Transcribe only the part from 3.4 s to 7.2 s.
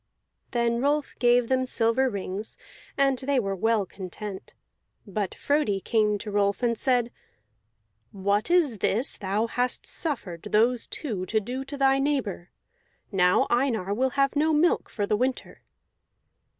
well content. But Frodi came to Rolf, and said: